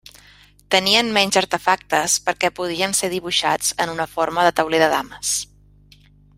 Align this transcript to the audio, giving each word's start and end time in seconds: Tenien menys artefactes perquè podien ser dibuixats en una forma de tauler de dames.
Tenien 0.75 1.11
menys 1.17 1.37
artefactes 1.41 2.15
perquè 2.29 2.51
podien 2.61 2.97
ser 3.01 3.11
dibuixats 3.13 3.71
en 3.85 3.95
una 3.95 4.11
forma 4.17 4.49
de 4.49 4.55
tauler 4.61 4.85
de 4.87 4.93
dames. 4.99 5.39